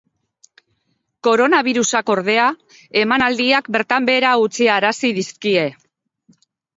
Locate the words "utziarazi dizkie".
4.47-5.67